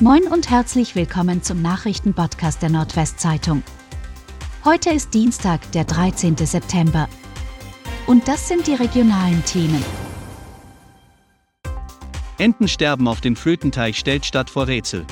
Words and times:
Moin 0.00 0.24
und 0.24 0.50
herzlich 0.50 0.96
willkommen 0.96 1.44
zum 1.44 1.62
Nachrichtenpodcast 1.62 2.60
der 2.60 2.68
Nordwestzeitung. 2.68 3.62
Heute 4.64 4.90
ist 4.90 5.14
Dienstag, 5.14 5.70
der 5.70 5.84
13. 5.84 6.36
September. 6.36 7.08
Und 8.08 8.26
das 8.26 8.48
sind 8.48 8.66
die 8.66 8.74
regionalen 8.74 9.44
Themen. 9.44 9.84
Entensterben 12.38 13.06
auf 13.06 13.20
dem 13.20 13.36
Flötenteich 13.36 13.96
stellt 13.96 14.26
Stadt 14.26 14.50
vor 14.50 14.66
Rätsel. 14.66 15.06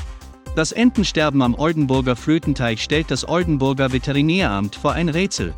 Das 0.57 0.73
Entensterben 0.73 1.43
am 1.43 1.55
Oldenburger 1.55 2.17
Flötenteich 2.17 2.83
stellt 2.83 3.12
das 3.12 3.29
Oldenburger 3.29 3.93
Veterinäramt 3.93 4.75
vor 4.75 4.95
ein 4.95 5.09
Rätsel. 5.09 5.55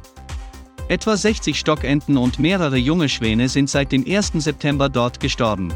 Etwa 0.89 1.17
60 1.17 1.59
Stockenten 1.59 2.19
und 2.19 2.39
mehrere 2.39 2.77
junge 2.77 3.09
Schwäne 3.09 3.49
sind 3.49 3.71
seit 3.71 3.91
dem 3.91 4.05
1. 4.07 4.33
September 4.35 4.91
dort 4.91 5.19
gestorben. 5.19 5.73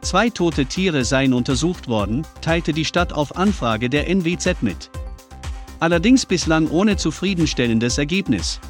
Zwei 0.00 0.30
tote 0.30 0.66
Tiere 0.66 1.04
seien 1.04 1.32
untersucht 1.32 1.88
worden, 1.88 2.26
teilte 2.40 2.72
die 2.72 2.84
Stadt 2.84 3.12
auf 3.12 3.36
Anfrage 3.36 3.90
der 3.90 4.08
NWZ 4.08 4.62
mit. 4.62 4.90
Allerdings 5.80 6.24
bislang 6.24 6.68
ohne 6.70 6.96
zufriedenstellendes 6.96 7.98
Ergebnis. 7.98 8.60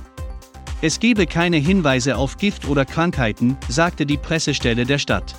Es 0.81 1.01
gebe 1.01 1.27
keine 1.27 1.57
Hinweise 1.57 2.17
auf 2.17 2.37
Gift 2.37 2.69
oder 2.69 2.85
Krankheiten, 2.85 3.57
sagte 3.69 4.07
die 4.07 4.17
Pressestelle 4.17 4.87
der 4.87 4.99
Stadt. 4.99 5.35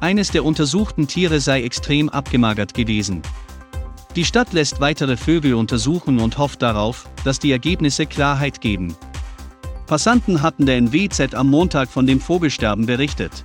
Eines 0.00 0.30
der 0.30 0.44
untersuchten 0.44 1.06
Tiere 1.06 1.40
sei 1.40 1.62
extrem 1.62 2.08
abgemagert 2.08 2.74
gewesen. 2.74 3.22
Die 4.16 4.24
Stadt 4.24 4.52
lässt 4.52 4.80
weitere 4.80 5.16
Vögel 5.16 5.54
untersuchen 5.54 6.18
und 6.18 6.36
hofft 6.36 6.62
darauf, 6.62 7.08
dass 7.22 7.38
die 7.38 7.52
Ergebnisse 7.52 8.06
Klarheit 8.06 8.60
geben. 8.60 8.96
Passanten 9.86 10.42
hatten 10.42 10.66
der 10.66 10.78
NWZ 10.78 11.34
am 11.34 11.48
Montag 11.48 11.88
von 11.88 12.06
dem 12.06 12.20
Vogelsterben 12.20 12.86
berichtet. 12.86 13.44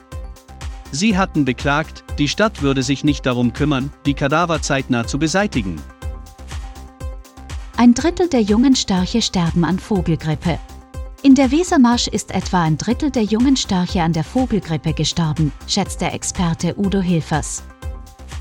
Sie 0.95 1.17
hatten 1.17 1.44
beklagt, 1.44 2.05
die 2.20 2.30
Stadt 2.30 2.62
würde 2.62 2.81
sich 2.81 3.03
nicht 3.03 3.26
darum 3.26 3.52
kümmern, 3.52 3.91
die 4.05 4.13
Kadaver 4.13 4.62
zeitnah 4.62 5.05
zu 5.05 5.20
beseitigen. 5.20 5.76
Ein 7.75 7.94
Drittel 7.94 8.30
der 8.30 8.42
jungen 8.42 8.78
Störche 8.78 9.22
sterben 9.22 9.66
an 9.66 9.78
Vogelgrippe. 9.78 10.58
In 11.22 11.36
der 11.36 11.52
Wesermarsch 11.52 12.08
ist 12.08 12.31
etwa 12.31 12.64
ein 12.64 12.78
Drittel 12.78 13.11
der 13.11 13.23
jungen 13.23 13.58
Störche 13.58 14.03
an 14.03 14.14
der 14.14 14.23
Vogelgrippe 14.23 14.94
gestorben, 14.94 15.52
schätzt 15.67 16.00
der 16.00 16.14
Experte 16.14 16.80
Udo 16.80 17.02
Hilfers. 17.02 17.64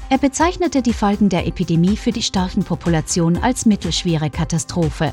Er 0.08 0.18
bezeichnete 0.18 0.80
die 0.80 0.92
Folgen 0.92 1.28
der 1.28 1.48
Epidemie 1.48 1.96
für 1.96 2.12
die 2.12 2.22
Störchenpopulation 2.22 3.36
als 3.36 3.66
mittelschwere 3.66 4.30
Katastrophe. 4.30 5.12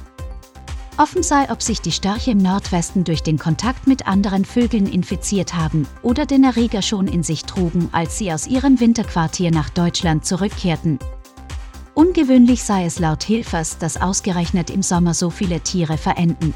Offen 0.98 1.24
sei, 1.24 1.50
ob 1.50 1.62
sich 1.62 1.82
die 1.82 1.92
Störche 1.92 2.32
im 2.32 2.38
Nordwesten 2.38 3.04
durch 3.04 3.24
den 3.24 3.40
Kontakt 3.40 3.88
mit 3.88 4.08
anderen 4.08 4.46
Vögeln 4.46 4.88
infiziert 4.88 5.56
haben 5.56 5.88
oder 6.04 6.26
den 6.26 6.44
Erreger 6.44 6.82
schon 6.82 7.08
in 7.08 7.24
sich 7.24 7.46
trugen, 7.46 7.90
als 7.92 8.18
sie 8.18 8.32
aus 8.32 8.46
ihrem 8.46 8.80
Winterquartier 8.80 9.52
nach 9.52 9.70
Deutschland 9.70 10.26
zurückkehrten. 10.26 11.00
Ungewöhnlich 11.94 12.64
sei 12.64 12.86
es 12.86 13.00
laut 13.00 13.24
Hilfers, 13.24 13.78
dass 13.78 14.00
ausgerechnet 14.00 14.70
im 14.70 14.82
Sommer 14.82 15.14
so 15.14 15.30
viele 15.30 15.62
Tiere 15.62 15.98
verenden. 15.98 16.54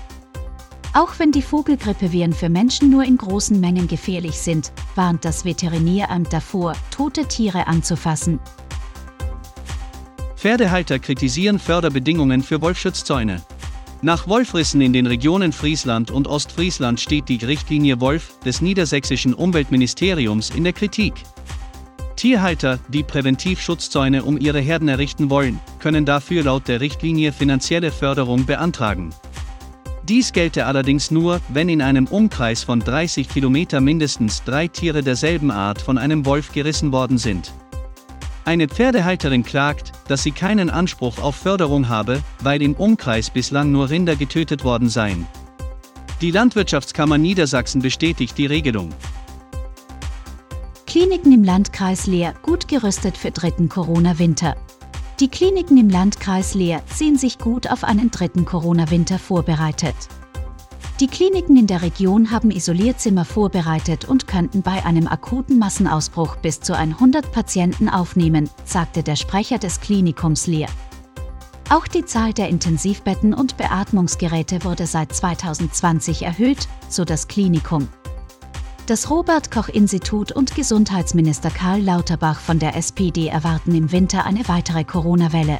Auch 0.93 1.19
wenn 1.19 1.31
die 1.31 1.41
Vogelgrippeviren 1.41 2.33
für 2.33 2.47
Menschen 2.47 2.89
nur 2.89 3.03
in 3.03 3.17
großen 3.17 3.59
Mengen 3.59 3.87
gefährlich 3.87 4.39
sind, 4.39 4.71
warnt 4.95 5.25
das 5.25 5.43
Veterinäramt 5.43 6.31
davor, 6.31 6.73
tote 6.89 7.25
Tiere 7.27 7.67
anzufassen. 7.67 8.39
Pferdehalter 10.37 10.99
kritisieren 10.99 11.59
Förderbedingungen 11.59 12.43
für 12.43 12.61
Wolfschutzzäune. 12.61 13.41
Nach 14.05 14.27
Wolfrissen 14.27 14.81
in 14.81 14.93
den 14.93 15.07
Regionen 15.07 15.51
Friesland 15.51 16.11
und 16.11 16.27
Ostfriesland 16.27 16.99
steht 16.99 17.27
die 17.27 17.43
Richtlinie 17.43 17.99
Wolf 17.99 18.37
des 18.45 18.61
niedersächsischen 18.61 19.33
Umweltministeriums 19.33 20.51
in 20.51 20.63
der 20.63 20.73
Kritik. 20.73 21.15
Tierhalter, 22.15 22.77
die 22.89 23.01
Präventivschutzzäune 23.01 24.23
um 24.23 24.37
ihre 24.37 24.59
Herden 24.59 24.89
errichten 24.89 25.31
wollen, 25.31 25.59
können 25.79 26.05
dafür 26.05 26.43
laut 26.43 26.67
der 26.67 26.81
Richtlinie 26.81 27.33
finanzielle 27.33 27.89
Förderung 27.89 28.45
beantragen. 28.45 29.09
Dies 30.03 30.33
gelte 30.33 30.67
allerdings 30.67 31.09
nur, 31.09 31.41
wenn 31.49 31.67
in 31.67 31.81
einem 31.81 32.05
Umkreis 32.05 32.63
von 32.63 32.81
30 32.81 33.27
Kilometer 33.27 33.81
mindestens 33.81 34.43
drei 34.43 34.67
Tiere 34.67 35.01
derselben 35.01 35.49
Art 35.49 35.81
von 35.81 35.97
einem 35.97 36.27
Wolf 36.27 36.51
gerissen 36.51 36.91
worden 36.91 37.17
sind. 37.17 37.55
Eine 38.45 38.67
Pferdehalterin 38.67 39.43
klagt, 39.43 39.91
dass 40.07 40.21
sie 40.21 40.29
keinen 40.29 40.69
Anspruch 40.69 41.17
auf 41.17 41.35
Förderung 41.35 41.89
habe, 41.89 42.21
weil 42.41 42.61
im 42.61 42.75
Umkreis 42.75 43.31
bislang 43.31 43.71
nur 43.71 43.89
Rinder 43.89 44.15
getötet 44.15 44.63
worden 44.63 44.87
seien. 44.87 45.25
Die 46.21 46.29
Landwirtschaftskammer 46.29 47.17
Niedersachsen 47.17 47.81
bestätigt 47.81 48.37
die 48.37 48.45
Regelung. 48.45 48.93
Kliniken 50.85 51.33
im 51.33 51.43
Landkreis 51.43 52.05
Leer 52.05 52.35
gut 52.43 52.67
gerüstet 52.67 53.17
für 53.17 53.31
dritten 53.31 53.67
Corona-Winter. 53.67 54.55
Die 55.19 55.27
Kliniken 55.27 55.77
im 55.77 55.89
Landkreis 55.89 56.53
Leer 56.53 56.83
sehen 56.85 57.17
sich 57.17 57.39
gut 57.39 57.71
auf 57.71 57.83
einen 57.83 58.11
dritten 58.11 58.45
Corona-Winter 58.45 59.17
vorbereitet. 59.17 59.95
Die 61.01 61.07
Kliniken 61.07 61.57
in 61.57 61.67
der 61.67 61.81
Region 61.81 62.31
haben 62.31 62.51
Isolierzimmer 62.51 63.25
vorbereitet 63.25 64.05
und 64.05 64.27
könnten 64.27 64.61
bei 64.61 64.85
einem 64.85 65.07
akuten 65.07 65.59
Massenausbruch 65.59 66.37
bis 66.37 66.61
zu 66.61 66.73
100 66.73 67.33
Patienten 67.33 67.89
aufnehmen, 67.89 68.49
sagte 68.63 69.03
der 69.03 69.17
Sprecher 69.17 69.57
des 69.57 69.81
Klinikums 69.81 70.47
Leer. 70.47 70.69
Auch 71.69 71.87
die 71.87 72.05
Zahl 72.05 72.31
der 72.31 72.47
Intensivbetten 72.47 73.33
und 73.33 73.57
Beatmungsgeräte 73.57 74.63
wurde 74.63 74.87
seit 74.87 75.13
2020 75.13 76.21
erhöht, 76.21 76.69
so 76.87 77.03
das 77.03 77.27
Klinikum. 77.27 77.89
Das 78.85 79.09
Robert 79.09 79.51
Koch 79.51 79.67
Institut 79.67 80.31
und 80.31 80.55
Gesundheitsminister 80.55 81.49
Karl 81.49 81.81
Lauterbach 81.81 82.39
von 82.39 82.57
der 82.57 82.77
SPD 82.77 83.27
erwarten 83.27 83.75
im 83.75 83.91
Winter 83.91 84.25
eine 84.25 84.47
weitere 84.47 84.85
Corona-Welle. 84.85 85.59